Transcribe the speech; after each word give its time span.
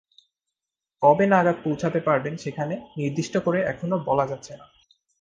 কবে 1.01 1.25
নাগাদ 1.27 1.57
পৌঁছাতে 1.63 1.99
পারবেন 1.99 2.33
সেখানে, 2.37 2.75
নির্দিষ্ট 2.97 3.33
করে 3.37 3.59
এখনো 3.63 3.95
বলা 3.99 4.25
যাচ্ছে 4.27 4.53
না। 4.57 4.65